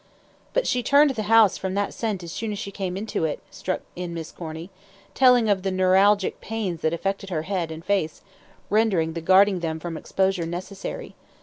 [0.53, 3.39] "But she turned the house from that scent as soon as she came into it,"
[3.51, 4.71] struck in Miss Corny,
[5.13, 8.23] "telling of the 'neuralgic pains' that affected her head and face,
[8.71, 11.13] rendering the guarding them from exposure necessary.